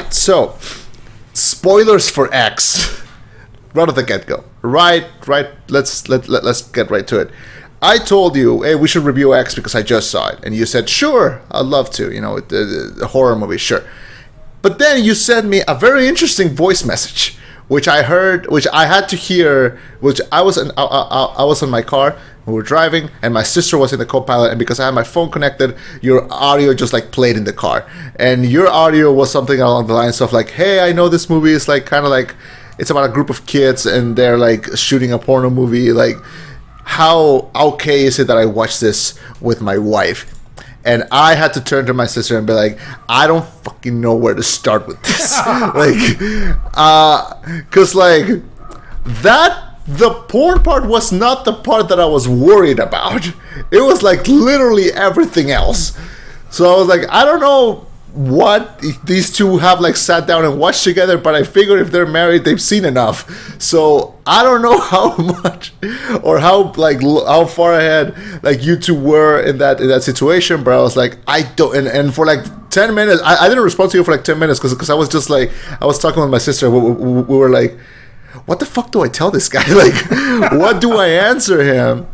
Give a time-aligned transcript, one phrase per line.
[0.00, 0.56] right, so
[1.32, 3.02] spoilers for X.
[3.74, 4.44] right at the get go.
[4.62, 5.48] Right, right.
[5.68, 7.30] Let's let, let let's get right to it.
[7.82, 10.64] I told you, hey, we should review X because I just saw it, and you
[10.64, 12.12] said, sure, I'd love to.
[12.12, 13.84] You know, the, the, horror movie, sure.
[14.62, 17.36] But then you sent me a very interesting voice message,
[17.68, 21.44] which I heard, which I had to hear, which I was in, I, I, I
[21.44, 24.58] was in my car, we were driving, and my sister was in the co-pilot, and
[24.58, 27.84] because I had my phone connected, your audio just like played in the car,
[28.16, 31.50] and your audio was something along the lines of like, "Hey, I know this movie
[31.50, 32.36] is like kind of like
[32.78, 35.92] it's about a group of kids and they're like shooting a porno movie.
[35.92, 36.16] Like,
[36.84, 40.32] how okay is it that I watch this with my wife?"
[40.84, 44.14] And I had to turn to my sister and be like, I don't fucking know
[44.14, 45.36] where to start with this.
[45.74, 47.34] like, uh,
[47.72, 48.40] cause like
[49.04, 53.26] that the porn part was not the part that I was worried about.
[53.70, 55.96] It was like literally everything else.
[56.50, 60.58] So I was like, I don't know what these two have like sat down and
[60.58, 63.60] watched together, but I figure if they're married, they've seen enough.
[63.60, 65.72] So I don't know how much
[66.22, 70.64] or how like how far ahead like you two were in that in that situation.
[70.64, 72.44] But I was like, I don't, and, and for like.
[72.68, 75.08] 10 minutes I, I didn't respond to you for like 10 minutes because I was
[75.08, 75.50] just like
[75.80, 77.78] I was talking with my sister we, we, we were like
[78.46, 79.64] what the fuck do I tell this guy?
[79.76, 82.06] Like, what do I answer him?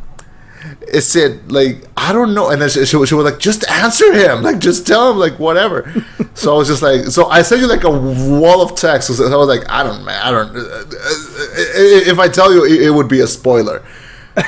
[0.92, 4.42] It said like I don't know, and then she, she, was like, just answer him,
[4.42, 5.92] like just tell him like whatever.
[6.34, 9.14] so I was just like, so I sent you like a wall of text.
[9.14, 10.56] So I was like, I don't, man, I don't.
[10.56, 13.82] Uh, uh, uh, if I tell you, it, would be a spoiler,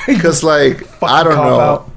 [0.07, 1.59] because like I don't know.
[1.59, 1.91] Out.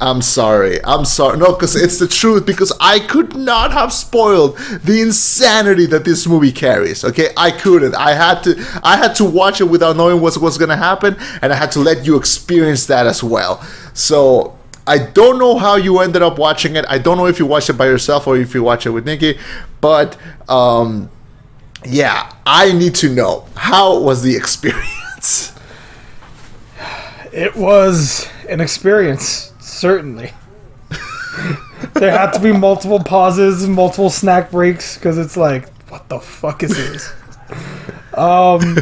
[0.00, 0.82] I'm sorry.
[0.84, 1.38] I'm sorry.
[1.38, 2.46] No, because it's the truth.
[2.46, 7.04] Because I could not have spoiled the insanity that this movie carries.
[7.04, 7.94] Okay, I couldn't.
[7.96, 8.80] I had to.
[8.84, 11.72] I had to watch it without knowing what was going to happen, and I had
[11.72, 13.60] to let you experience that as well.
[13.92, 16.84] So I don't know how you ended up watching it.
[16.88, 19.04] I don't know if you watched it by yourself or if you watch it with
[19.04, 19.38] Nikki,
[19.80, 20.16] but
[20.48, 21.10] um,
[21.84, 25.54] yeah, I need to know how was the experience.
[27.32, 29.47] It was an experience
[29.78, 30.32] certainly.
[31.94, 36.62] there had to be multiple pauses, multiple snack breaks, because it's like, what the fuck
[36.62, 37.12] is this?
[38.14, 38.76] um,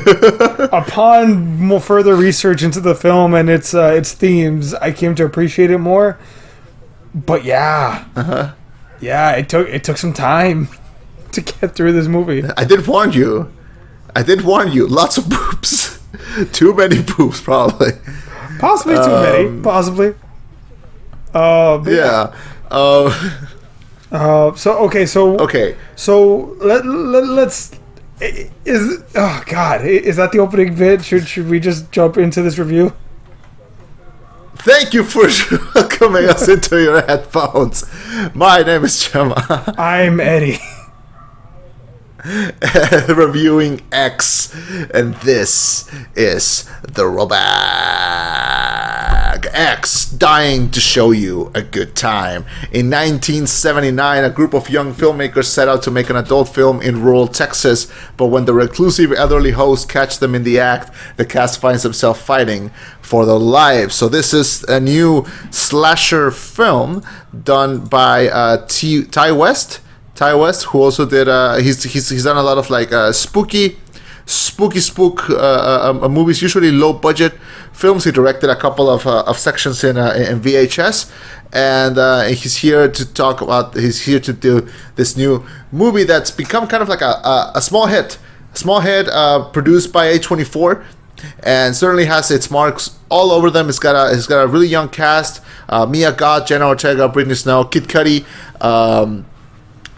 [0.73, 5.25] upon more further research into the film and its uh, its themes, I came to
[5.25, 6.19] appreciate it more.
[7.15, 8.55] But yeah, uh-huh.
[9.01, 10.69] yeah, it took it took some time
[11.33, 12.43] to get through this movie.
[12.57, 13.53] I did warn you.
[14.15, 14.87] I did warn you.
[14.87, 16.01] Lots of poops.
[16.53, 17.93] too many poops, probably.
[18.59, 19.63] Possibly too um, many.
[19.63, 20.15] Possibly.
[21.36, 22.34] Uh, yeah.
[22.70, 23.30] Uh,
[24.10, 27.72] uh, so okay, so okay, so let, let let's
[28.64, 31.04] is oh god is that the opening bit?
[31.04, 32.94] Should should we just jump into this review?
[34.56, 35.28] Thank you for
[35.74, 37.84] welcoming us into your headphones.
[38.34, 39.74] My name is Chema.
[39.78, 40.58] I'm Eddie.
[43.12, 44.53] reviewing X,
[44.92, 47.06] and this is the
[49.53, 52.43] X, dying to show you a good time.
[52.73, 57.03] In 1979, a group of young filmmakers set out to make an adult film in
[57.03, 61.61] rural Texas, but when the reclusive elderly host catch them in the act, the cast
[61.61, 62.71] finds themselves fighting
[63.01, 63.95] for their lives.
[63.95, 67.03] So this is a new slasher film
[67.45, 69.81] done by uh, T- Ti West
[70.17, 73.13] Ti West, who also did uh, he's he's he's done a lot of like uh,
[73.13, 73.77] spooky,
[74.56, 77.34] spooky spook uh, uh, uh movies, usually low budget
[77.72, 78.05] films.
[78.05, 81.12] He directed a couple of uh, of sections in in VHS,
[81.53, 81.97] and
[82.31, 83.75] he's here to talk about.
[83.77, 87.61] He's here to do this new movie that's become kind of like a a, a
[87.61, 88.19] small hit,
[88.55, 89.06] a small hit
[89.53, 90.83] produced by A24
[91.43, 93.69] and certainly has its marks all over them.
[93.69, 97.34] It's got a it's got a really young cast: uh, Mia Goth, Jenna Ortega, Brittany
[97.34, 98.25] Snow, Kid Cudi.
[98.61, 99.27] Um,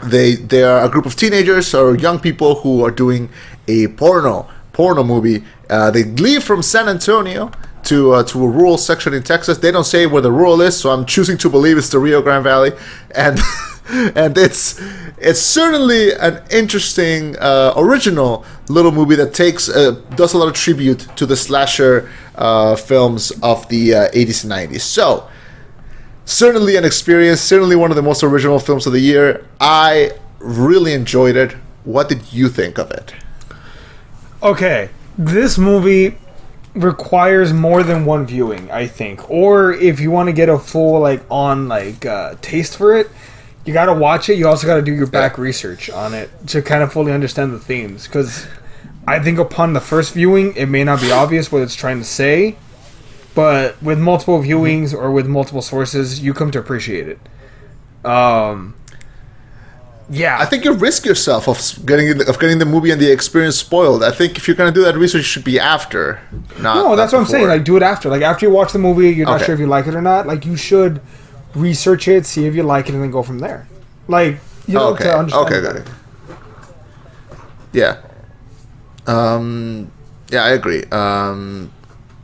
[0.04, 3.30] they they are a group of teenagers or young people who are doing
[3.66, 5.44] a porno porno movie.
[5.68, 7.50] Uh, they leave from San Antonio
[7.84, 9.58] to uh, to a rural section in Texas.
[9.58, 12.22] They don't say where the rural is, so I'm choosing to believe it's the Rio
[12.22, 12.72] Grande Valley,
[13.14, 13.38] and
[13.88, 14.80] and it's
[15.18, 20.54] it's certainly an interesting uh, original little movie that takes uh, does a lot of
[20.54, 24.80] tribute to the slasher uh, films of the 80s uh, and 90s.
[24.82, 25.28] So
[26.28, 29.46] certainly an experience, certainly one of the most original films of the year.
[29.60, 31.52] I really enjoyed it.
[31.84, 33.14] What did you think of it?
[34.42, 36.18] Okay, this movie
[36.74, 39.28] requires more than one viewing, I think.
[39.30, 43.08] Or if you want to get a full like on like uh, taste for it,
[43.64, 44.36] you got to watch it.
[44.36, 45.42] You also got to do your back yeah.
[45.42, 48.46] research on it to kind of fully understand the themes because
[49.06, 52.04] I think upon the first viewing, it may not be obvious what it's trying to
[52.04, 52.56] say,
[53.38, 57.20] but with multiple viewings or with multiple sources, you come to appreciate it.
[58.04, 58.74] Um,
[60.10, 63.54] yeah, I think you risk yourself of getting of getting the movie and the experience
[63.54, 64.02] spoiled.
[64.02, 66.20] I think if you're gonna do that research, it should be after.
[66.58, 67.46] Not, no, that's not what I'm saying.
[67.46, 68.08] Like, do it after.
[68.08, 69.44] Like, after you watch the movie, you're not Okay.
[69.44, 70.26] sure if you like it or not.
[70.26, 71.00] Like, you should
[71.54, 73.68] research it, see if you like it, and then go from there.
[74.08, 75.88] Like, you know, okay, to understand okay, it
[77.72, 77.98] Yeah.
[79.06, 79.92] Um.
[80.28, 80.82] Yeah, I agree.
[80.90, 81.70] Um.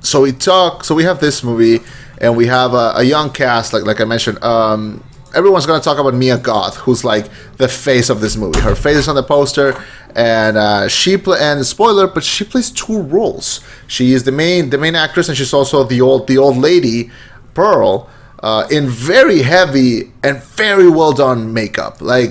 [0.05, 0.85] So we talk.
[0.85, 1.83] So we have this movie,
[2.19, 3.73] and we have a, a young cast.
[3.73, 4.43] Like like I mentioned.
[4.43, 5.03] Um.
[5.35, 8.61] Everyone's gonna talk about Mia Goth, who's like the face of this movie.
[8.61, 9.75] Her face is on the poster,
[10.15, 11.39] and uh, she play.
[11.41, 13.61] And spoiler, but she plays two roles.
[13.89, 17.11] She is the main the main actress, and she's also the old the old lady,
[17.53, 18.09] Pearl.
[18.45, 22.01] Uh, in very heavy and very well done makeup.
[22.01, 22.31] Like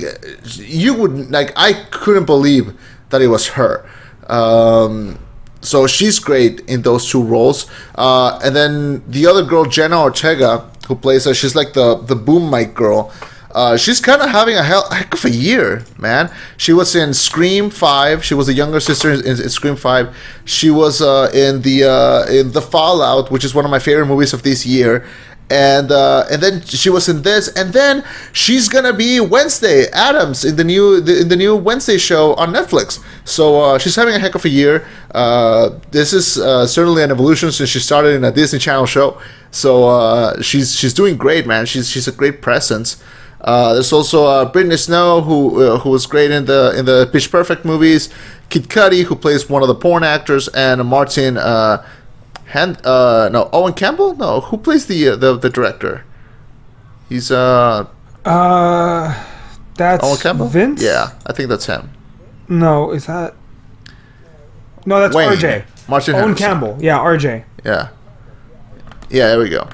[0.56, 2.74] you would like, I couldn't believe
[3.10, 3.84] that it was her.
[4.28, 5.18] Um,
[5.64, 7.68] so she's great in those two roles.
[7.96, 12.16] Uh, and then the other girl, Jenna Ortega, who plays her, she's like the the
[12.16, 13.12] boom mic girl.
[13.54, 16.32] Uh, she's kind of having a hell, heck of a year, man.
[16.58, 18.26] She was in Scream Five.
[18.26, 20.16] She was a younger sister in, in Scream Five.
[20.44, 24.08] She was uh, in the uh, in the Fallout, which is one of my favorite
[24.08, 25.06] movies of this year.
[25.50, 30.46] And uh, and then she was in this, and then she's gonna be Wednesday Addams
[30.46, 33.04] in the new the, in the new Wednesday show on Netflix.
[33.26, 34.88] So uh, she's having a heck of a year.
[35.14, 39.22] Uh, this is uh, certainly an evolution since she started in a Disney Channel show.
[39.52, 41.66] So uh, she's she's doing great, man.
[41.66, 43.04] She's she's a great presence.
[43.42, 47.66] Uh, there's also Brittany Snow, who who was great in the in the Pitch Perfect
[47.66, 48.10] movies.
[48.50, 51.38] Kid Cudi, who plays one of the porn actors, and Martin
[52.54, 54.16] Hand, uh, no Owen Campbell.
[54.16, 56.06] No, who plays the uh, the the director?
[57.10, 57.88] He's uh
[58.24, 59.10] Uh,
[59.76, 60.48] that's Owen Campbell.
[60.48, 60.82] Vince.
[60.84, 61.90] Yeah, I think that's him.
[62.48, 63.34] No, is that?
[64.86, 65.30] No, that's Wayne.
[65.30, 65.66] RJ.
[65.88, 66.36] Martin Owen.
[66.36, 66.78] Campbell.
[66.80, 67.44] Yeah, RJ.
[67.66, 67.90] Yeah.
[69.10, 69.68] Yeah, there we go.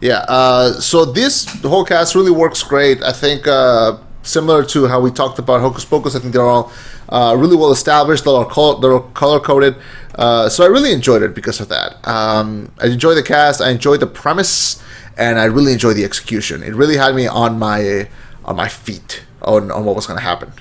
[0.00, 3.02] Yeah, uh, so this the whole cast really works great.
[3.02, 6.70] I think uh, similar to how we talked about Hocus Pocus, I think they're all
[7.08, 8.24] uh, really well established.
[8.24, 9.76] They're all color, they're color coded.
[10.14, 12.06] Uh, so I really enjoyed it because of that.
[12.06, 13.60] Um, I enjoy the cast.
[13.60, 14.82] I enjoy the premise,
[15.16, 16.62] and I really enjoy the execution.
[16.62, 18.08] It really had me on my
[18.44, 20.52] on my feet on, on what was going to happen.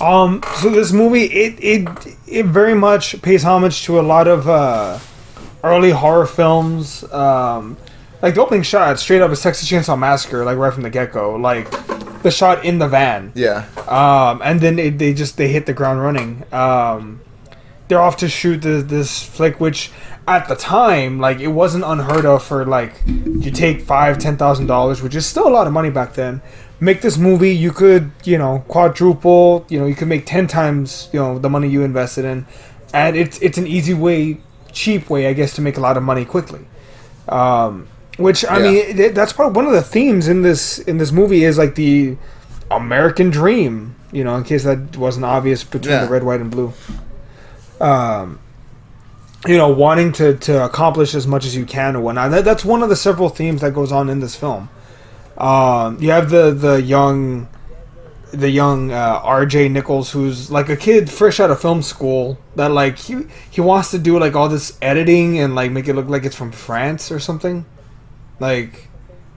[0.00, 4.48] Um, so this movie, it it it very much pays homage to a lot of
[4.48, 4.98] uh,
[5.62, 7.04] early horror films.
[7.12, 7.76] Um,
[8.22, 11.12] like the opening shot, straight up a Texas Chainsaw Massacre, like right from the get
[11.12, 11.36] go.
[11.36, 11.70] Like
[12.22, 13.32] the shot in the van.
[13.34, 16.44] Yeah, Um, and then it, they just they hit the ground running.
[16.52, 17.20] Um,
[17.88, 19.90] they're off to shoot this, this flick, which
[20.28, 24.66] at the time, like it wasn't unheard of for like you take five, ten thousand
[24.66, 26.40] dollars, which is still a lot of money back then.
[26.78, 31.08] Make this movie, you could you know quadruple, you know you could make ten times
[31.12, 32.46] you know the money you invested in,
[32.94, 34.40] and it's it's an easy way,
[34.72, 36.60] cheap way, I guess, to make a lot of money quickly.
[37.28, 37.88] Um,
[38.20, 38.94] which I Yeah.
[38.94, 41.74] mean, that's part of one of the themes in this in this movie is like
[41.74, 42.16] the
[42.70, 43.94] American dream.
[44.12, 46.04] You know, in case that wasn't obvious between Yeah.
[46.04, 46.72] the red, white, and blue.
[47.80, 48.38] Um,
[49.46, 52.30] you know, wanting to to accomplish as much as you can or whatnot.
[52.30, 54.68] That, that's one of the several themes that goes on in this film.
[55.38, 57.48] Um, you have the the young,
[58.32, 59.68] the young uh, R.J.
[59.70, 62.36] Nichols, who's like a kid fresh out of film school.
[62.56, 65.94] That like he he wants to do like all this editing and like make it
[65.94, 67.64] look like it's from France or something.
[68.40, 68.88] Like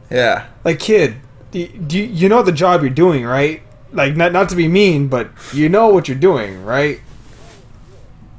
[0.10, 1.18] yeah, like kid,
[1.52, 3.62] do, you, you know the job you're doing, right?
[3.92, 7.00] Like not not to be mean, but you know what you're doing, right?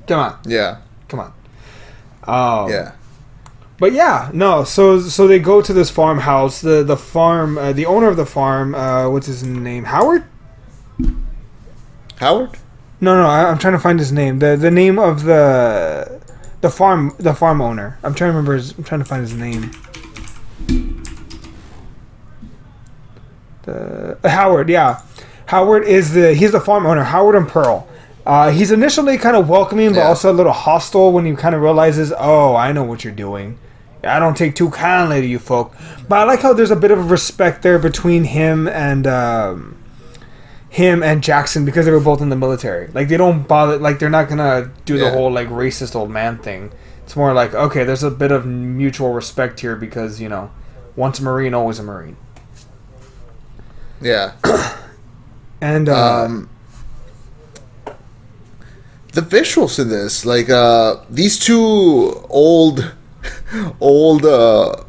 [0.09, 0.79] Come on, yeah,
[1.09, 1.33] come on.
[2.27, 2.93] Um, yeah.
[3.79, 4.65] But yeah, no.
[4.65, 6.61] So so they go to this farmhouse.
[6.61, 9.85] The the farm, uh, the owner of the farm, uh, what's his name?
[9.85, 10.25] Howard?
[12.17, 12.51] Howard.
[13.01, 13.27] No, no.
[13.27, 14.39] I, I'm trying to find his name.
[14.39, 16.23] the The name of the
[16.61, 17.99] the farm the farm owner.
[18.03, 18.55] I'm trying to remember.
[18.55, 19.73] His, I'm trying to find his name.
[23.65, 25.01] The Howard, yeah.
[25.47, 27.05] Howard is the he's the farm owner.
[27.05, 27.87] Howard and Pearl.
[28.27, 30.07] Uh, he's initially kind of welcoming, but Yeah.
[30.09, 33.59] also a little hostile when he kind of realizes, oh, I know what you're doing.
[34.03, 35.75] I don't take too kindly to you folk.
[36.09, 39.77] But I like how there's a bit of respect there between him and um,
[40.71, 42.89] him and Jackson because they were both in the military.
[42.95, 43.77] Like they don't bother.
[43.79, 45.11] Like they're not gonna do the Yeah.
[45.13, 46.73] whole like racist old man thing.
[47.05, 50.51] It's more like okay, there's a bit of mutual respect here because you know,
[50.97, 52.17] once a marine, always a marine.
[54.05, 54.33] Yeah.
[55.63, 56.51] And uh, um,
[59.15, 62.93] the visuals in this, like uh, these two old,
[63.81, 64.85] old, uh,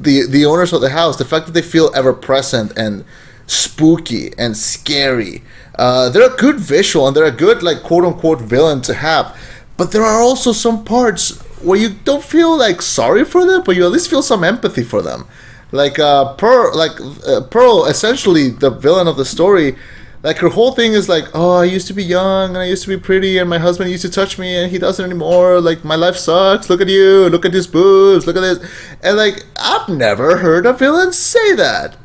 [0.00, 3.04] the the owners of the house, the fact that they feel ever present and
[3.46, 5.42] spooky and scary,
[5.78, 9.36] uh, they're a good visual and they're a good like quote unquote villain to have.
[9.76, 13.76] But there are also some parts where you don't feel like sorry for them, but
[13.76, 15.26] you at least feel some empathy for them.
[15.74, 19.76] Like uh, Pearl, like uh, Pearl, essentially the villain of the story
[20.24, 22.82] Like her whole thing is like, oh, I used to be young and I used
[22.84, 25.60] to be pretty and my husband used to touch me and he doesn't anymore.
[25.60, 26.70] Like my life sucks.
[26.70, 27.28] Look at you.
[27.28, 28.26] Look at these boobs.
[28.26, 28.58] Look at this.
[29.02, 31.98] And like I've never heard a villain say that.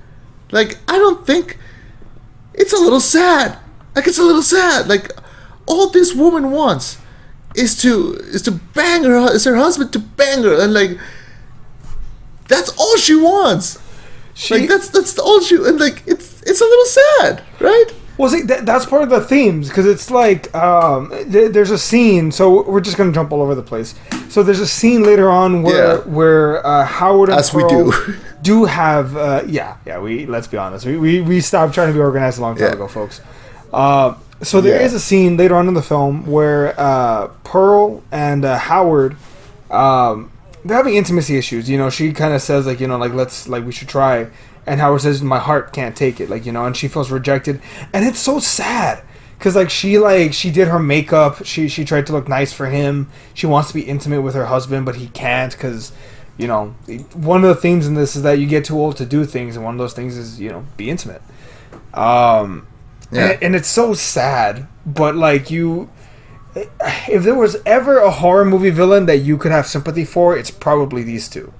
[0.51, 1.57] Like I don't think
[2.53, 3.57] it's a little sad.
[3.95, 4.89] Like it's a little sad.
[4.89, 5.11] Like
[5.65, 6.97] all this woman wants
[7.55, 10.99] is to is to bang her is her husband to bang her and like
[12.49, 13.79] that's all she wants.
[14.33, 17.85] She, Like that's that's the all she and like it's it's a little sad, right?
[18.17, 21.77] Well, see, that, that's part of the themes because it's like um, th- there's a
[21.77, 22.31] scene.
[22.33, 23.95] So we're just gonna jump all over the place.
[24.27, 26.03] So there's a scene later on where Yeah.
[26.03, 28.15] where uh, Howard and As we Pearl do.
[28.41, 31.93] do have uh, yeah yeah we let's be honest we, we we stopped trying to
[31.93, 32.73] be organized a long time Yeah.
[32.73, 33.21] ago, folks.
[33.73, 34.97] Uh, so there is Yeah.
[34.97, 39.15] a scene later on in the film where uh, Pearl and uh, Howard
[39.71, 40.31] um,
[40.65, 41.69] they're having intimacy issues.
[41.69, 44.27] You know, she kind of says like you know like let's like we should try,
[44.65, 46.29] and Howard says my heart can't take it.
[46.29, 47.61] Like you know, and she feels rejected,
[47.93, 49.03] and it's so sad
[49.37, 51.45] because like she like she did her makeup.
[51.45, 53.09] She she tried to look nice for him.
[53.33, 55.91] She wants to be intimate with her husband, but he can't because.
[56.37, 56.67] You know,
[57.15, 59.57] one of the themes in this is that you get too old to do things,
[59.57, 61.21] and one of those things is, you know, be intimate.
[61.93, 62.65] Um,
[63.11, 63.31] Yeah.
[63.31, 65.89] and, and it's so sad, but like you,
[66.55, 70.51] if there was ever a horror movie villain that you could have sympathy for, it's
[70.51, 71.53] probably these two.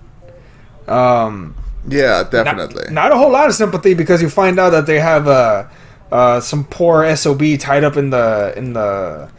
[0.88, 1.56] Um,
[1.88, 2.92] Yeah, not, definitely.
[2.94, 5.68] not a whole lot of sympathy because you find out that they have uh,
[6.12, 9.30] uh, some poor sob tied up in the in the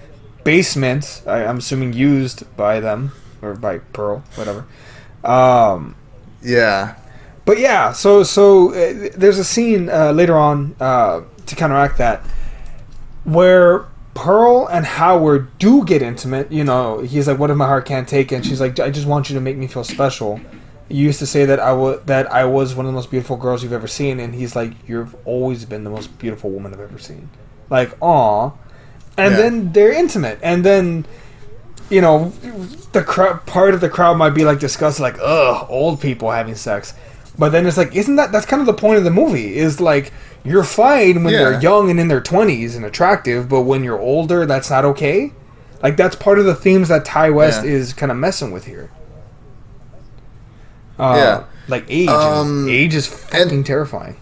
[0.44, 1.22] basement.
[1.26, 4.64] I, I'm assuming used by them or by Pearl, whatever.
[5.24, 5.96] Um,
[6.42, 6.94] yeah.
[7.44, 12.22] but yeah, so so uh, there's a scene uh, later on uh, to counteract that
[13.24, 16.50] where Pearl and Howard do get intimate.
[16.50, 18.90] You know, he's like, "What if my heart can't take?" it?" And she's like, "I
[18.90, 20.40] just want you to make me feel special."
[20.88, 23.36] You used to say that I was that I was one of the most beautiful
[23.36, 26.80] girls you've ever seen, and he's like, "You've always been the most beautiful woman I've
[26.80, 27.30] ever seen."
[27.70, 28.50] Like, aw,
[29.16, 29.36] and Yeah.
[29.42, 31.06] then they're intimate, and then
[31.88, 32.32] you know,
[32.92, 36.54] the crowd, part of the crowd might be like disgusted, like, ugh, old people having
[36.54, 36.94] sex.
[37.36, 39.56] But then it's like, isn't that that's kind of the point of the movie?
[39.56, 40.12] Is like
[40.44, 41.40] you're fine when Yeah.
[41.50, 45.32] they're young and in their twenties and attractive, but when you're older, that's not okay.
[45.82, 47.70] Like that's part of the themes that Ti West Yeah.
[47.70, 48.90] is kind of messing with here.
[50.98, 51.42] Uh, Yeah.
[51.68, 52.08] like age.
[52.08, 54.16] Um, age is fucking terrifying.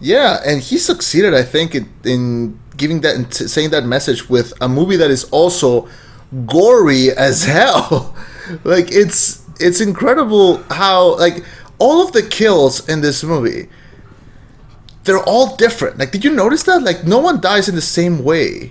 [0.00, 4.28] Yeah, and he succeeded, I think, in, in giving that, in t- saying that message
[4.28, 5.88] with a movie that is also
[6.46, 8.14] gory as hell.
[8.64, 11.44] like it's it's incredible how like
[11.78, 13.68] all of the kills in this movie,
[15.04, 15.98] they're all different.
[15.98, 16.82] Like, did you notice that?
[16.82, 18.70] Like, no one dies in the same way.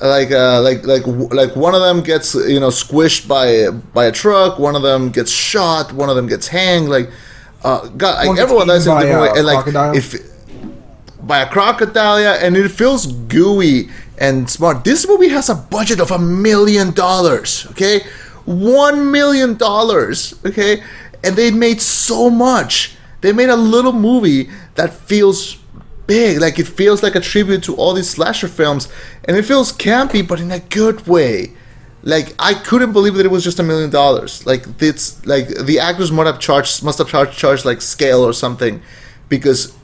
[0.00, 4.12] Like, uh, like, like, like one of them gets you know squished by by a
[4.12, 4.58] truck.
[4.58, 5.92] One of them gets shot.
[5.92, 6.88] One of them gets hanged.
[6.88, 7.10] Like,
[7.62, 9.38] uh, God, like, everyone dies in a different way.
[9.38, 9.96] And like, crocodile.
[9.96, 10.34] if
[11.26, 14.84] by a crocodile, yeah, and it feels gooey and smart.
[14.84, 18.02] This movie has a budget of a million dollars, okay?
[18.44, 20.82] One million dollars, okay?
[21.22, 22.96] And they made so much.
[23.24, 25.56] They made a little movie that feels
[26.06, 28.86] big, like it feels like a tribute to all these slasher films,
[29.24, 31.54] and it feels campy, but in a good way.
[32.02, 34.44] Like I couldn't believe that it was just a million dollars.
[34.44, 38.34] Like it's like the actors must have charged must have charged charged like scale or
[38.34, 38.82] something,
[39.30, 39.74] because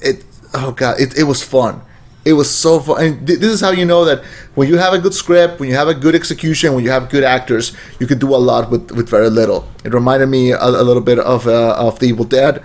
[0.00, 1.82] it oh god it, it was fun
[2.24, 4.22] it was so fun and th- this is how you know that
[4.54, 7.08] when you have a good script when you have a good execution when you have
[7.08, 10.62] good actors you can do a lot with, with very little it reminded me a,
[10.62, 12.62] a little bit of uh, of the evil dead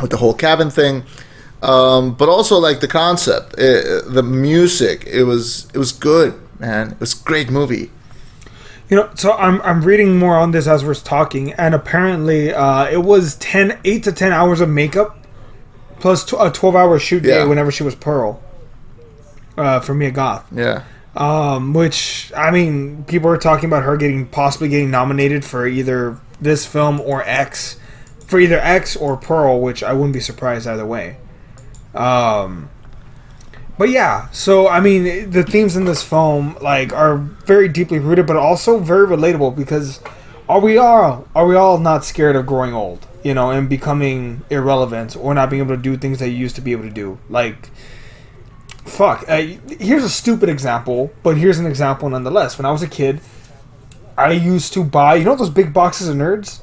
[0.00, 1.04] with the whole cabin thing.
[1.62, 6.92] Um, but also like the concept uh, the music it was it was good man.
[6.92, 7.90] It was a great movie.
[8.88, 12.84] You know, so I'm, I'm reading more on this as we're talking, and apparently uh,
[12.88, 15.18] it was 10, 8 to 10 hours of makeup
[15.98, 17.44] plus tw- a 12 hour shoot day Yeah.
[17.46, 18.40] whenever she was Pearl
[19.58, 20.46] uh, for Mia Goth.
[20.52, 20.84] yeah.
[21.16, 26.18] Um, which, I mean, people are talking about her getting possibly getting nominated for either
[26.40, 27.78] this film or X,
[28.26, 31.16] for either X or Pearl, which I wouldn't be surprised either way.
[31.94, 32.68] Um,
[33.78, 38.26] but yeah, so I mean, the themes in this film like are very deeply rooted,
[38.26, 40.00] but also very relatable because
[40.48, 44.42] are we all are we all not scared of growing old, you know, and becoming
[44.50, 46.90] irrelevant or not being able to do things that you used to be able to
[46.90, 47.70] do, like.
[48.84, 49.26] Fuck.
[49.26, 52.56] Here's a stupid example, but here's an example nonetheless.
[52.56, 53.20] When I was a kid,
[54.16, 56.60] I used to buy, you know, those big boxes of nerds.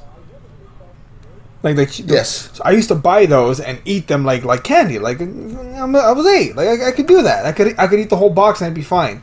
[1.64, 2.50] Like, like Yes.
[2.52, 4.98] So I used to buy those and eat them like like candy.
[5.00, 6.54] Like I'm, I was eight.
[6.54, 7.46] Like I, I could do that.
[7.46, 9.22] I could I could eat the whole box and I'd be fine.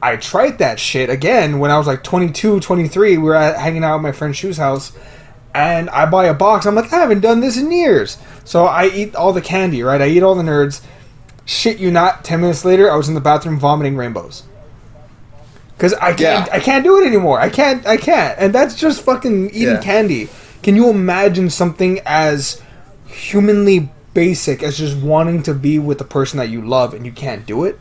[0.00, 3.18] I tried that shit again when I was like 22, 23.
[3.18, 4.92] We were at, hanging out at my friend Shu's house,
[5.52, 6.66] and I buy a box.
[6.66, 8.16] I'm like, I haven't done this in years.
[8.44, 10.00] So I eat all the candy, right?
[10.00, 10.82] I eat all the nerds.
[11.46, 14.44] shit you not, ten minutes later, I was in the bathroom vomiting rainbows.
[15.78, 16.48] Cause I can't, Yeah.
[16.52, 17.40] I can't do it anymore.
[17.40, 19.80] I can't, I can't, and that's just fucking eating Yeah.
[19.82, 20.28] candy.
[20.62, 22.60] Can you imagine something as
[23.06, 27.12] humanly basic as just wanting to be with the person that you love and you
[27.12, 27.78] can't do it?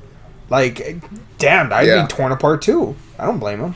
[0.50, 0.98] Like,
[1.38, 2.04] damn, I'd Yeah.
[2.04, 2.96] be torn apart too.
[3.20, 3.76] I don't blame him.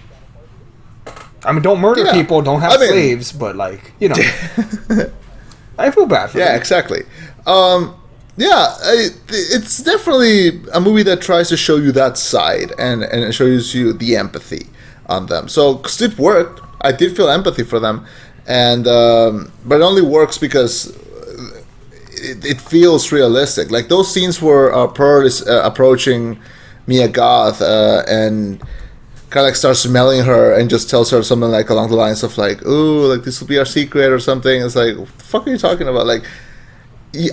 [1.44, 2.14] I mean, don't murder Yeah.
[2.14, 4.16] people, don't have I mean- slaves, but like, you know,
[5.78, 6.56] I feel bad for Yeah, them.
[6.58, 7.04] exactly.
[7.48, 7.96] Um,
[8.38, 13.24] yeah, I, it's definitely a movie that tries to show you that side and and
[13.24, 14.68] it shows you the empathy
[15.08, 15.48] on them.
[15.50, 16.62] So 'cause it worked.
[16.82, 18.06] I did feel empathy for them,
[18.48, 20.96] and um, but it only works because
[22.22, 23.72] it, it feels realistic.
[23.72, 26.40] Like those scenes where uh, Pearl is uh, approaching
[26.88, 28.60] Mia Goth uh, and
[29.30, 32.24] kind of like starts smelling her and just tells her something like along the lines
[32.24, 34.62] of like, "Ooh, like this will be our secret" or something.
[34.62, 36.06] It's like, what the fuck are you talking about?
[36.06, 36.24] Like,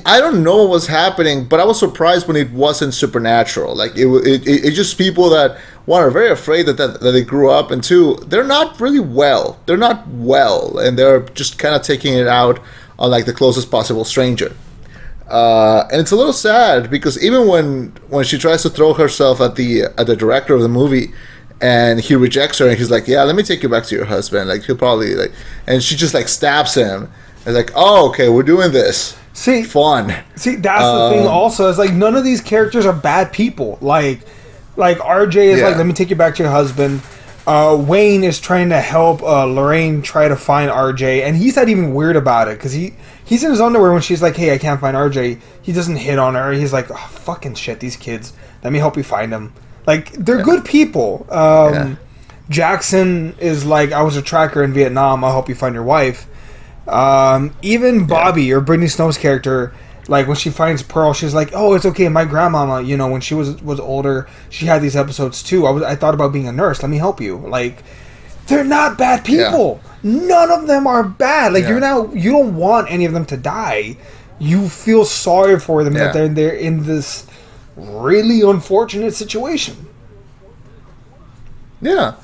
[0.05, 3.77] I don't know what was happening, but I was surprised when it wasn't supernatural.
[3.77, 5.57] Like it, wa- it, it just people that
[5.87, 8.99] one are very afraid that, that that they grew up, and two, they're not really
[8.99, 9.61] well.
[9.67, 12.61] They're not well, and they're just kind of taking it out
[12.99, 14.53] on like the closest possible stranger.
[15.29, 19.41] Uh, and it's a little sad because even when when she tries to throw herself
[19.41, 21.13] at the at the director of the movie,
[21.61, 24.07] and he rejects her, and he's like, "Yeah, let me take you back to your
[24.07, 25.33] husband." Like he'll probably like,
[25.69, 27.13] and she just like stabs him.
[27.47, 29.17] And like, "Oh, okay, we're doing this.
[29.39, 31.27] See, Fun." See, that's the thing.
[31.27, 33.79] Um, Also, is like none of these characters are bad people.
[33.81, 34.21] Like,
[34.77, 35.69] like RJ is Yeah.
[35.69, 37.01] like, let me take you back to your husband.
[37.47, 41.69] Uh, Wayne is trying to help uh, Lorraine try to find RJ, and he's not
[41.69, 44.59] even weird about it because he he's in his underwear when she's like, "Hey, I
[44.59, 46.53] can't find RJ." He doesn't hit on her.
[46.53, 48.33] He's like, oh, "Fucking shit, these kids.
[48.65, 49.53] Let me help you find them."
[49.87, 51.27] Like they're good people.
[51.31, 51.89] Um, Yeah.
[52.51, 55.23] Jackson is like, "I was a tracker in Vietnam.
[55.25, 56.27] I'll help you find your wife."
[56.89, 59.75] Um, even Bobby or Brittany Snow's character,
[60.09, 62.09] like when she finds Pearl, she's like, "Oh, it's okay.
[62.09, 65.67] My grandmama, you know, when she was was older, she had these episodes too.
[65.67, 66.83] I was I thought about being a nurse.
[66.83, 67.83] Let me help you." Like,
[68.47, 69.81] they're not bad people.
[70.03, 71.53] None of them are bad.
[71.53, 71.69] Like Yeah.
[71.71, 73.97] you're now you don't want any of them to die.
[74.39, 76.05] You feel sorry for them Yeah.
[76.05, 77.27] that they're they're in this
[77.77, 79.87] really unfortunate situation.
[81.81, 82.15] Yeah,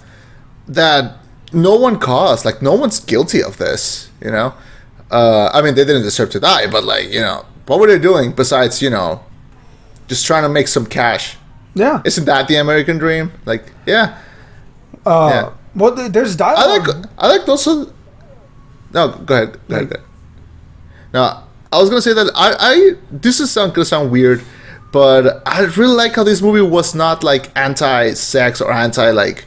[0.66, 1.18] that
[1.52, 2.44] no one caused.
[2.44, 4.08] Like no one's guilty of this.
[4.24, 4.54] You know,
[5.10, 7.98] uh, I mean, they didn't deserve to die, but like you know, what were they
[7.98, 9.22] doing besides you know,
[10.08, 11.36] just trying to make some cash?
[11.74, 12.00] Yeah.
[12.04, 13.32] Isn't that the American dream?
[13.44, 14.18] Like, yeah.
[15.04, 15.52] Uh, yeah.
[15.74, 16.88] Well, th- there's I dialogue.
[16.88, 17.92] like I like also.
[18.92, 19.58] No, go ahead.
[19.68, 19.90] Go ahead.
[19.90, 20.06] Go ahead.
[21.12, 24.42] No, I was gonna say that I, I this is sound gonna sound weird,
[24.92, 29.44] but I really like how this movie was not like anti-sex or anti like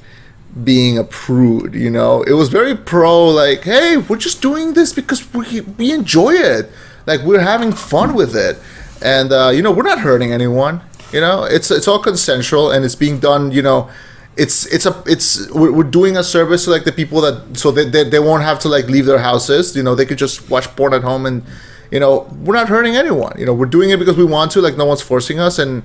[0.64, 1.74] being a prude.
[1.74, 3.28] You know, it was very pro.
[3.28, 6.70] Like, hey, we're just doing this because we we enjoy it.
[7.06, 8.60] Like we're having fun with it,
[9.02, 10.82] and uh, you know we're not hurting anyone.
[11.12, 13.52] You know, it's it's all consensual and it's being done.
[13.52, 13.90] You know,
[14.36, 17.72] it's it's a it's we're, we're doing a service to like the people that so
[17.72, 19.76] they, they they won't have to like leave their houses.
[19.76, 21.44] You know, they could just watch porn at home and
[21.92, 23.34] you know we're not hurting anyone.
[23.40, 24.62] You know, we're doing it because we want to.
[24.62, 25.84] Like no one's forcing us and.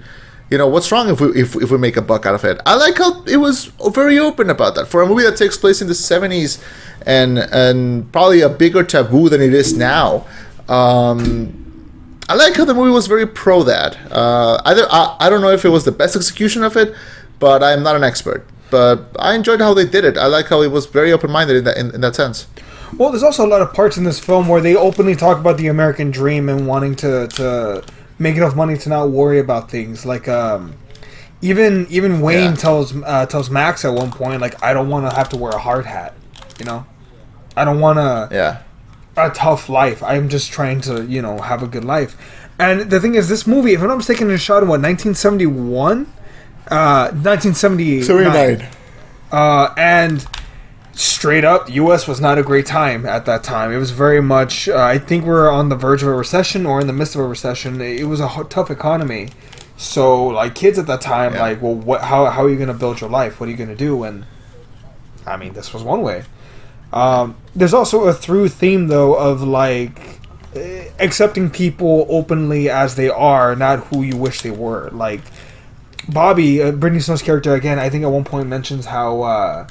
[0.52, 2.60] You know what's wrong if we if, if we make a buck out of it?
[2.66, 5.80] I like how it was very open about that for a movie that takes place
[5.80, 6.62] in the seventies,
[7.06, 10.26] and and probably a bigger taboo than it is now.
[10.68, 13.96] Um, I like how the movie was very pro that.
[14.12, 16.94] Uh, either I, I don't know if it was the best execution of it,
[17.38, 18.46] but I'm not an expert.
[18.70, 20.18] But I enjoyed how they did it.
[20.18, 22.46] I like how it was very open minded in that in, in that sense.
[22.98, 25.56] Well, there's also a lot of parts in this film where they openly talk about
[25.56, 27.82] the American dream and wanting to, to
[28.22, 30.06] make enough money to not worry about things.
[30.06, 30.74] Like, um,
[31.40, 32.56] even even Wayne Yeah.
[32.56, 35.52] tells uh, tells Max at one point, like, I don't want to have to wear
[35.52, 36.14] a hard hat.
[36.58, 36.86] You know,
[37.56, 38.58] I don't want to Yeah,
[39.16, 40.02] a tough life.
[40.02, 42.16] I'm just trying to, you know, have a good life.
[42.58, 46.06] And the thing is, this movie, if I'm not mistaken, is shot in what 1971,
[46.70, 48.68] uh, 1979.
[49.32, 50.24] Uh, and
[50.92, 52.06] straight up, the U.S.
[52.06, 53.72] was not a great time at that time.
[53.72, 54.68] It was very much.
[54.68, 57.14] Uh, I think we are on the verge of a recession or in the midst
[57.14, 57.80] of a recession.
[57.80, 59.28] It was a tough economy.
[59.76, 61.42] So, like kids at that time, Yeah.
[61.42, 62.02] like, well, what?
[62.02, 63.40] How, how are you going to build your life?
[63.40, 64.04] What are you going to do?
[64.04, 64.26] And
[65.26, 66.24] I mean, this was one way.
[66.92, 69.98] Um, there's also a through theme though of like
[70.54, 74.90] eh, accepting people openly as they are, not who you wish they were.
[74.92, 75.22] Like
[76.08, 79.66] Bobby, uh, Brittany Snow's character again, I think at one point mentions how, uh,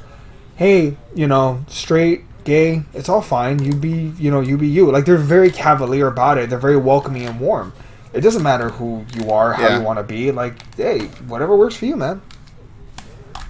[0.61, 3.57] hey, you know, straight, gay, it's all fine.
[3.63, 4.91] You be, you know, you be you.
[4.91, 6.49] Like they're very cavalier about it.
[6.49, 7.73] They're very welcoming and warm.
[8.13, 9.77] It doesn't matter who you are, how Yeah.
[9.79, 10.31] you want to be.
[10.31, 10.99] Like, hey,
[11.31, 12.21] whatever works for you, man.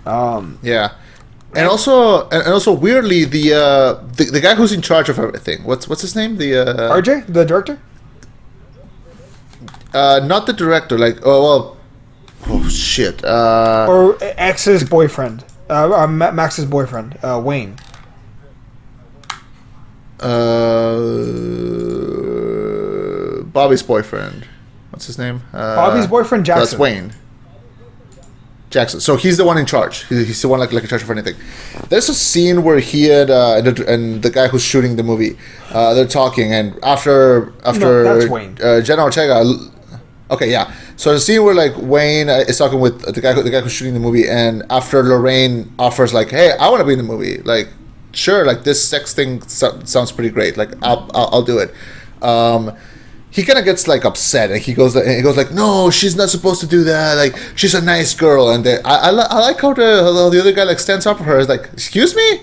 [0.05, 0.91] Um, yeah.
[1.53, 5.65] And also, and also, weirdly, the, uh, the the guy who's in charge of everything.
[5.65, 6.37] What's what's his name?
[6.37, 7.77] The uh, RJ, the director.
[9.93, 10.97] uh, not the director.
[10.97, 11.77] Like, oh well,
[12.47, 13.23] oh shit.
[13.25, 17.77] Uh, or ex's boyfriend, uh, uh, Max's boyfriend, uh, Wayne.
[22.21, 24.47] uh, Bobby's boyfriend.
[24.91, 25.41] What's his name?
[25.53, 26.65] Uh, Bobby's boyfriend, Jackson.
[26.65, 27.13] That's Wayne.
[28.69, 28.99] Jackson.
[29.01, 30.05] So he's the one in charge.
[30.07, 31.35] He's, the one like, like in charge of anything.
[31.89, 35.03] There's a scene where he had uh, and, the, and the guy who's shooting the
[35.03, 35.37] movie,
[35.71, 38.57] uh, they're talking, and after after that's Wayne.
[38.63, 39.43] Uh, Jenna Ortega.
[40.31, 40.73] Okay, yeah.
[40.95, 43.59] So the scene where like Wayne uh, is talking with the guy who- the guy
[43.61, 46.99] who's shooting the movie, and after Lorraine offers like, "Hey, I want to be in
[46.99, 47.67] the movie," like,
[48.13, 50.55] sure, like this sex thing so- sounds pretty great.
[50.57, 51.73] Like, I'll I'll, I'll do it.
[52.23, 52.71] Um,
[53.29, 54.51] he kind of gets like upset.
[54.51, 57.15] And he goes and he goes like no she's not supposed to do that.
[57.15, 58.49] Like she's a nice girl.
[58.51, 61.23] And they, I, I, I like how the, the other guy like stands up for
[61.23, 61.39] her.
[61.39, 62.41] Is like excuse me?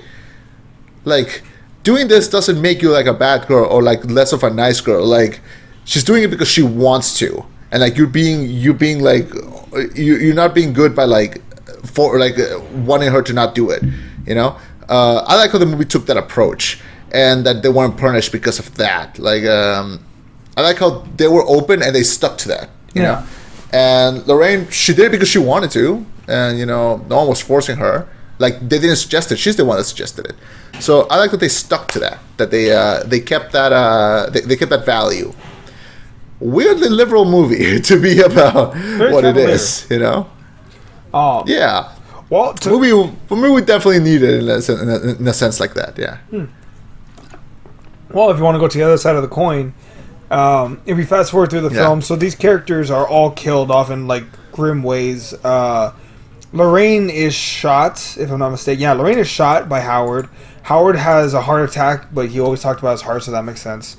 [1.04, 1.42] Like
[1.84, 4.80] doing this doesn't make you like a bad girl or like less of a nice
[4.80, 5.04] girl.
[5.06, 5.40] Like
[5.84, 9.28] she's doing it because she wants to and like you're being you're being like
[9.94, 11.40] you, you're not being good by like
[11.86, 12.36] for like
[12.86, 13.82] wanting her to not do it
[14.26, 14.56] you know?
[14.88, 16.80] Uh, i like how the movie took that approach
[17.12, 19.18] and that they weren't punished because of that.
[19.18, 20.04] Like um
[20.56, 23.08] i like how they were open and they stuck to that you Yeah.
[23.08, 23.18] know
[23.72, 27.40] and lorraine she did it because she wanted to and you know no one was
[27.40, 28.06] forcing her.
[28.38, 29.38] Like they didn't suggest it.
[29.38, 30.36] She's the one that suggested it.
[30.80, 34.30] So i like that they stuck to that that they uh they kept that uh
[34.32, 35.32] they, they kept that value
[36.40, 38.74] weirdly liberal movie to be about
[39.12, 40.28] what it is, you know
[41.12, 41.92] Um, yeah
[42.30, 45.58] Well, to, movie movie we definitely need it in a, in a, in a sense
[45.60, 46.18] like that yeah
[48.10, 49.74] well, if you want to go to the other side of the coin,
[50.30, 51.82] um, if we fast forward through the Yeah.
[51.84, 55.34] film, so these characters are all killed off in like grim ways.
[55.44, 55.92] Uh,
[56.52, 58.80] Lorraine is shot, if I'm not mistaken.
[58.80, 60.28] Yeah, Lorraine is shot by Howard.
[60.62, 63.60] Howard has a heart attack, but he always talked about his heart, so that makes
[63.60, 63.98] sense.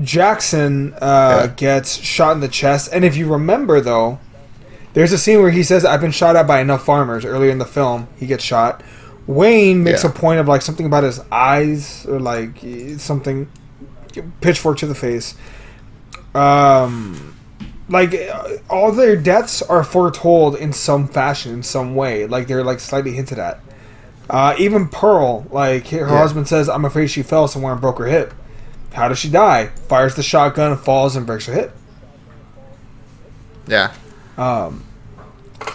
[0.00, 1.46] Jackson uh, Yeah.
[1.56, 4.18] gets shot in the chest, and if you remember, though,
[4.92, 7.58] there's a scene where he says, "I've been shot at by enough farmers." Earlier in
[7.58, 8.82] the film, he gets shot.
[9.26, 10.10] Wayne makes Yeah.
[10.10, 12.58] a point of like something about his eyes or like
[12.98, 13.48] something
[14.40, 15.34] pitchfork to the face.
[16.34, 17.34] Um,
[17.88, 22.26] like uh, all their deaths are foretold in some fashion, in some way.
[22.26, 23.60] Like they're like slightly hinted at.
[24.28, 26.06] Uh, even Pearl, like her Yeah.
[26.18, 28.34] husband says, "I'm afraid she fell somewhere and broke her hip."
[28.96, 29.66] How does she die?
[29.88, 31.76] Fires the shotgun, falls, and breaks her hip.
[33.68, 33.92] yeah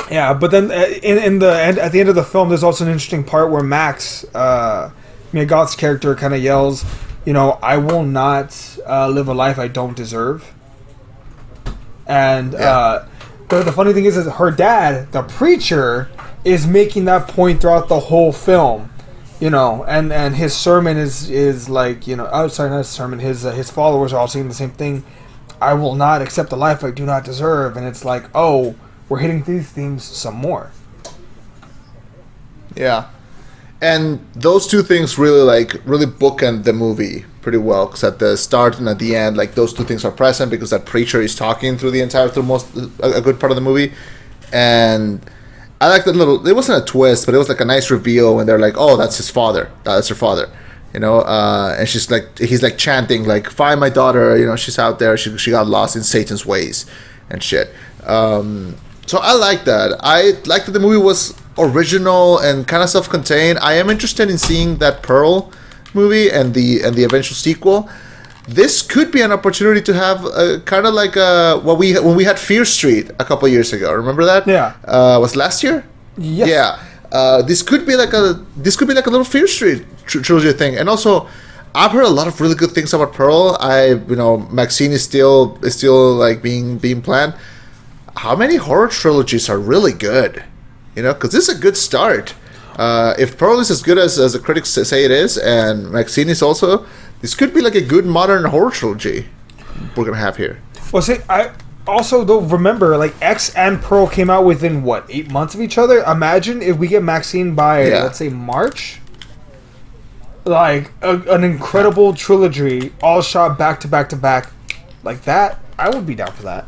[0.09, 2.63] Yeah, but then uh, in, in the end, at the end of the film, there's
[2.63, 4.91] also an interesting part where Max, uh,
[5.33, 6.83] Mia Goth's character, kind of yells,
[7.25, 8.57] "You know, I will not
[8.87, 10.51] uh, live a life I don't deserve."
[12.07, 12.59] And Yeah.
[12.59, 13.05] uh,
[13.49, 16.09] the, the funny thing is, is her dad, the preacher,
[16.43, 18.89] is making that point throughout the whole film.
[19.41, 22.89] You know, and and his sermon is is like you know, oh sorry, not his
[22.89, 23.17] sermon.
[23.17, 25.03] His uh, his followers are all saying the same thing.
[25.59, 27.75] I will not accept the life I do not deserve.
[27.75, 28.75] And it's like, oh,
[29.09, 30.71] we're hitting these themes some more.
[32.75, 33.09] Yeah,
[33.81, 38.37] and those two things really like really bookend the movie pretty well because at the
[38.37, 41.33] start and at the end, like those two things are present because that preacher is
[41.33, 43.91] talking through the entire through most a, a good part of the movie,
[44.53, 45.19] and
[45.81, 46.47] I like that little.
[46.47, 48.95] It wasn't a twist, but it was like a nice reveal when they're like, "Oh,
[48.97, 49.71] that's his father.
[49.83, 50.47] That's her father."
[50.93, 54.55] You know, uh, and she's like, he's like chanting, like, "Find my daughter." You know,
[54.55, 55.17] she's out there.
[55.17, 56.85] She she got lost in Satan's ways,
[57.31, 57.73] and shit.
[58.05, 58.75] Um,
[59.07, 59.97] so I like that.
[60.01, 63.57] I like that the movie was original and kind of self-contained.
[63.59, 65.51] I am interested in seeing that Pearl
[65.95, 67.89] movie and the and the eventual sequel.
[68.53, 72.15] This could be an opportunity to have a, kind of like uh what we when
[72.15, 73.93] we had Fear Street a couple years ago.
[73.93, 74.47] Remember that?
[74.47, 74.73] Yeah.
[74.85, 75.85] Uh, was last year?
[76.17, 76.49] Yes.
[76.49, 76.69] Yeah.
[77.11, 80.21] Uh, this could be like a this could be like a little Fear Street tr-
[80.21, 81.27] trilogy thing, and also.
[81.73, 83.55] I've heard a lot of really good things about Pearl.
[83.61, 87.33] I, you know, Maxine is still is still like being being planned
[88.17, 90.43] how many horror trilogies are really good?
[90.95, 92.33] You know, because this is a good start.
[92.77, 96.29] Uh, if Pearl is as good as, as the critics say it is, and Maxine
[96.29, 96.85] is also,
[97.21, 99.27] this could be like a good modern horror trilogy
[99.95, 100.59] we're gonna have here.
[100.91, 101.51] Well, see, I
[101.87, 105.77] also though remember like X and Pearl came out within what eight months of each
[105.77, 105.99] other.
[106.03, 108.03] Imagine if we get Maxine by Yeah.
[108.03, 108.99] let's say March.
[110.43, 114.51] Like a, an incredible trilogy, all shot back to back to back,
[115.03, 115.59] like that.
[115.77, 116.65] I would be down for that.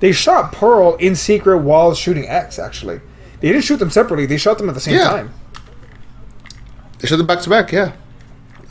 [0.00, 2.58] They shot Pearl in secret while shooting X.
[2.58, 3.00] Actually,
[3.40, 4.26] they didn't shoot them separately.
[4.26, 5.08] They shot them at the same Yeah.
[5.08, 5.34] time.
[6.98, 7.92] They shot them back to back, yeah.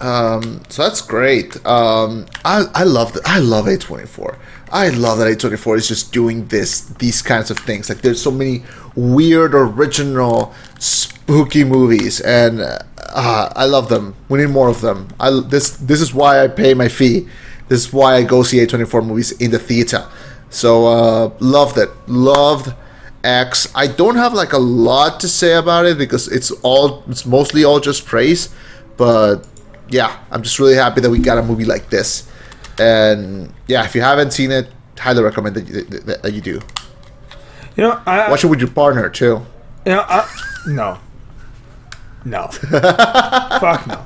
[0.01, 1.63] Um, so that's great.
[1.65, 3.21] Um, I I love that.
[3.25, 4.37] I love A twenty four.
[4.71, 7.87] I love that A twenty four is just doing this these kinds of things.
[7.87, 8.63] Like there's so many
[8.95, 14.15] weird, original, spooky movies, and uh, I love them.
[14.27, 15.09] We need more of them.
[15.19, 17.27] I this this is why I pay my fee.
[17.67, 20.07] This is why I go see A twenty four movies in the theater.
[20.49, 21.89] So uh, loved it.
[22.07, 22.73] Loved
[23.23, 23.71] X.
[23.75, 27.63] I don't have like a lot to say about it because it's all it's mostly
[27.63, 28.49] all just praise.
[28.97, 29.47] But
[29.91, 32.29] yeah, I'm just really happy that we got a movie like this.
[32.79, 36.59] And yeah, if you haven't seen it, highly recommend that you, that, that you do.
[37.75, 39.45] You know, I Watch it with your partner too.
[39.85, 40.27] You know, I,
[40.67, 40.99] no,
[42.25, 42.47] no,
[43.59, 44.05] fuck no.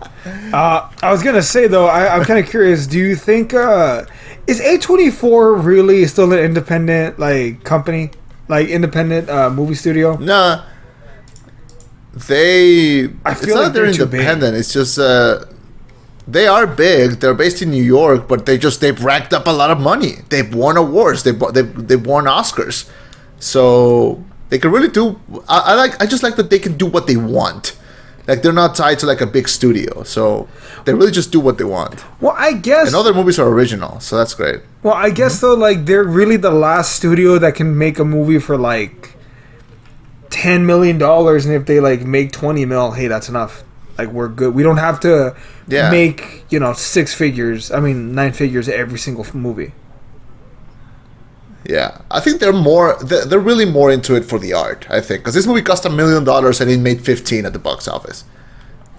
[0.54, 2.88] Uh, I was gonna say though, I, I'm kind of curious.
[2.88, 4.06] Do you think uh,
[4.48, 8.12] is A24 really still an independent like company,
[8.48, 10.18] like independent uh, movie studio?
[10.18, 10.64] Nah.
[12.28, 14.22] They I it's feel not like they're they're too big.
[14.22, 14.56] independent.
[14.56, 15.46] It's just uh
[16.28, 17.20] they are big.
[17.20, 20.18] They're based in New York, but they just they've racked up a lot of money.
[20.30, 21.24] They've won awards.
[21.24, 22.90] They've they've, they've won Oscars.
[23.40, 26.86] So they can really do I, I like I just like that they can do
[26.86, 27.78] what they want.
[28.28, 30.02] Like they're not tied to like a big studio.
[30.04, 30.48] So
[30.86, 32.04] they really just do what they want.
[32.20, 32.88] Well, I guess.
[32.88, 34.62] And other movies are original, so that's great.
[34.82, 35.46] well, I guess mm-hmm.
[35.46, 39.16] though, like they're really the last studio that can make a movie for like
[40.32, 43.64] ten million dollars, and if they like make twenty mil, hey, that's enough.
[43.98, 44.54] Like we're good.
[44.54, 45.36] We don't have to
[45.68, 45.90] Yeah.
[45.90, 47.72] make you know six figures.
[47.72, 49.74] I mean nine figures every single movie.
[51.68, 52.96] Yeah, I think they're more.
[53.02, 54.86] They're really more into it for the art.
[54.90, 57.60] I think because this movie cost a million dollars and it made fifteen at the
[57.60, 58.24] box office.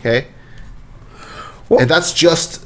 [0.01, 0.27] Okay,
[1.69, 2.63] Well- and that's just.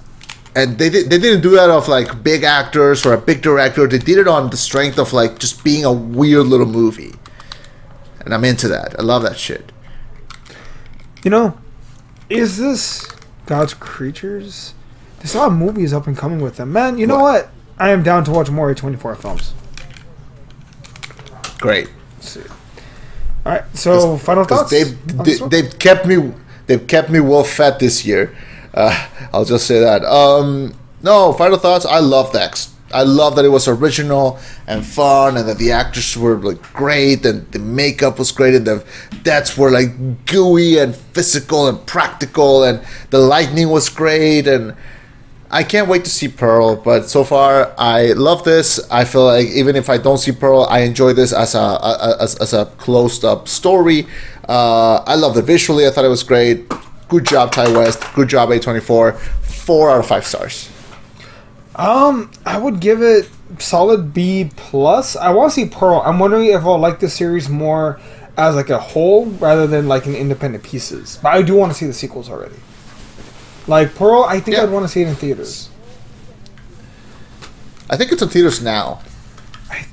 [0.56, 3.86] And they they didn't do that of like big actors or a big director.
[3.86, 7.14] They did it on the strength of like just being a weird little movie.
[8.24, 8.96] And I'm into that.
[8.98, 9.70] I love that shit.
[11.22, 11.56] You know,
[12.30, 13.06] is this
[13.46, 14.74] God's creatures?
[15.18, 16.96] There's a lot of movies up and coming with them, man.
[16.96, 17.44] You know What?
[17.46, 17.50] what?
[17.78, 19.52] I am down to watch more A24 films.
[21.58, 21.90] Great.
[22.16, 22.42] Let's see.
[23.44, 24.70] All right, so final thoughts.
[24.70, 26.32] They've they, they've kept me
[26.66, 28.34] they've kept me well fed this year.
[28.74, 30.04] Uh, I'll just say that.
[30.04, 31.86] Um, no, final thoughts.
[31.86, 32.74] I love X.
[32.92, 37.24] I love that it was original and fun, and that the actors were like great,
[37.24, 38.84] and the makeup was great, and the
[39.22, 44.74] deaths were like gooey and physical and practical, and the lightning was great, and
[45.52, 48.78] I can't wait to see Pearl, but so far I love this.
[48.88, 52.36] I feel like even if I don't see Pearl, I enjoy this as a, as,
[52.36, 54.06] as a closed up story.
[54.48, 55.88] Uh, I loved it visually.
[55.88, 56.68] I thought it was great.
[57.08, 58.00] Good job, Ti West.
[58.14, 59.18] Good job, A24.
[59.18, 60.70] Four out of five stars.
[61.80, 65.16] Um, I would give it solid B plus.
[65.16, 66.02] I want to see Pearl.
[66.04, 67.98] I'm wondering if I'll like this series more
[68.36, 71.18] as like a whole rather than like in independent pieces.
[71.22, 72.56] But I do want to see the sequels already.
[73.66, 74.64] Like Pearl, I think Yeah.
[74.64, 75.68] I'd want to see it in theaters.
[77.88, 79.00] I think it's in theaters now.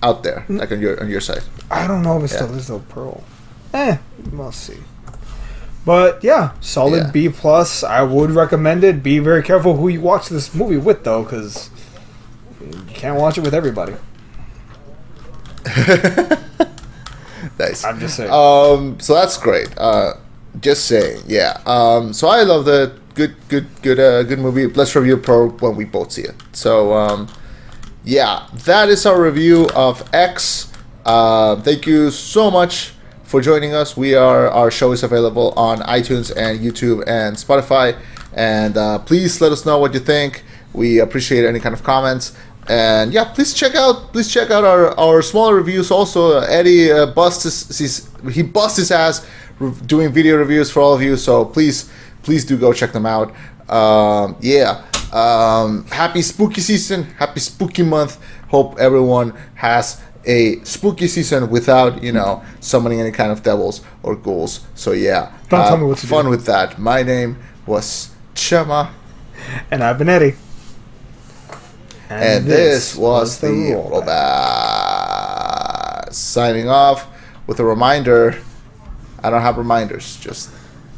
[0.02, 1.44] Out there, like on your on your side.
[1.70, 2.38] I don't know if it Yeah.
[2.44, 2.80] still is though.
[2.90, 3.24] Pearl.
[3.74, 3.98] Eh,
[4.32, 4.78] we'll see.
[5.86, 7.12] But yeah, solid Yeah.
[7.12, 7.84] B plus.
[7.84, 9.04] I would recommend it.
[9.04, 11.70] Be very careful who you watch this movie with though, because
[12.62, 13.96] you can't watch it with everybody.
[17.60, 17.84] Nice.
[17.84, 18.32] I'm just saying.
[18.32, 19.70] Um, so that's great.
[19.78, 20.14] Uh,
[20.60, 21.62] just saying, yeah.
[21.66, 24.68] Um, so I love the good, good, good, uh, good movie.
[24.68, 26.36] Let's review Pro when we both see it.
[26.52, 27.28] So, um,
[28.04, 30.72] yeah, that is our review of X.
[31.06, 32.94] Uh, thank you so much
[33.24, 33.98] for joining us.
[33.98, 38.00] We are our show is available on iTunes and YouTube and Spotify.
[38.34, 40.44] And uh, please let us know what you think.
[40.78, 42.38] We appreciate any kind of comments.
[42.70, 45.90] And yeah, please check out please check out our, our smaller reviews.
[45.92, 49.26] Also, uh, Eddie uh, busts his, his he busts his ass
[49.60, 51.16] re- doing video reviews for all of you.
[51.18, 51.90] So please
[52.24, 53.34] please do go check them out.
[53.70, 54.84] Um, yeah.
[55.14, 57.04] Um, happy spooky season.
[57.18, 58.20] Happy spooky month.
[58.50, 64.16] Hope everyone has a spooky season without you know summoning any kind of devils or
[64.16, 64.60] ghouls.
[64.76, 66.32] So yeah, Don't tell have me what fun do.
[66.32, 66.78] with that.
[66.78, 68.90] My name was Chema,
[69.72, 70.36] and I've been Eddie.
[72.10, 73.74] And, this, was the
[74.78, 76.14] Robot.
[76.14, 77.08] Signing off
[77.48, 78.36] with a reminder.
[79.24, 80.16] I don't have reminders.
[80.18, 80.50] Just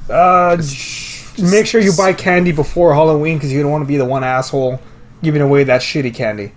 [0.10, 0.58] Uh,
[1.42, 4.24] make sure you buy candy before Halloween because you don't want to be the one
[4.24, 4.80] asshole
[5.24, 6.52] giving away that shitty candy.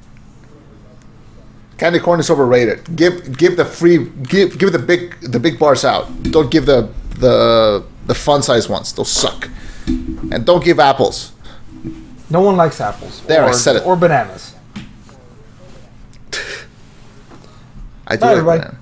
[1.78, 2.94] candy corn is overrated.
[2.96, 6.06] Give give the free give give the big the big bars out.
[6.24, 6.88] Don't give the
[7.18, 8.92] the the fun size ones.
[8.92, 9.48] Those suck.
[9.86, 11.31] And don't give apples.
[12.32, 13.20] No one likes apples.
[13.26, 13.86] There, I or, said it.
[13.86, 14.54] Or bananas.
[18.06, 18.60] I do Bye, like everybody.
[18.60, 18.81] banana.